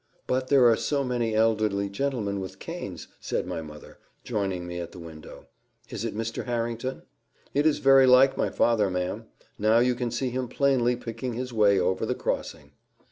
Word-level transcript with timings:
"But 0.25 0.47
there 0.47 0.65
are 0.67 0.75
so 0.75 1.03
many 1.03 1.35
elderly 1.35 1.87
gentlemen 1.87 2.39
with 2.39 2.57
canes," 2.57 3.07
said 3.19 3.45
my 3.45 3.61
mother, 3.61 3.99
joining 4.23 4.65
me 4.65 4.79
at 4.79 4.93
the 4.93 4.97
window. 4.97 5.45
"Is 5.89 6.03
it 6.03 6.15
Mr. 6.17 6.45
Harrington?" 6.45 7.03
"It 7.53 7.67
is 7.67 7.77
very 7.77 8.07
like 8.07 8.35
my 8.35 8.49
father, 8.49 8.89
ma'am. 8.89 9.25
Now 9.59 9.77
you 9.77 9.93
can 9.93 10.09
see 10.09 10.31
him 10.31 10.47
plainly 10.47 10.95
picking 10.95 11.33
his 11.33 11.53
way 11.53 11.79
over 11.79 12.03
the 12.07 12.15
crossing." 12.15 12.71